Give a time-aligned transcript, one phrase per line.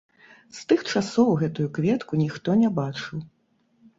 [0.59, 3.21] З тых часоў гэтую кветку ніхто не бачыў.